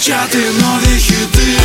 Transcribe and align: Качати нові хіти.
Качати 0.00 0.38
нові 0.38 0.98
хіти. 0.98 1.58